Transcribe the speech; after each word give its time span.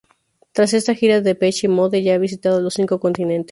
Tras 0.51 0.73
esta 0.73 0.95
gira 0.95 1.21
Depeche 1.21 1.67
Mode 1.67 2.01
ya 2.01 2.15
ha 2.15 2.17
visitado 2.17 2.59
los 2.59 2.73
cinco 2.73 2.99
continentes. 2.99 3.49